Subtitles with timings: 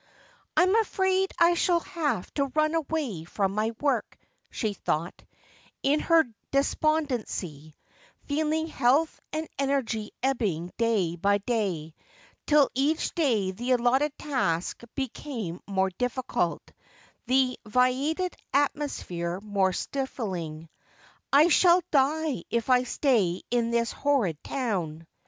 [0.57, 4.17] 'I'm afraid I shall have to run away from my work,'
[4.49, 5.23] she thought,
[5.83, 7.75] in her despondency,
[8.25, 11.93] feeling health and eneigy ebbing day by day,
[12.47, 16.71] till each da) the allotted task became more difficult,
[17.27, 20.67] the vitiated atmosphere more stifling.'
[21.31, 25.05] I shall die if I stay in this horrid town.'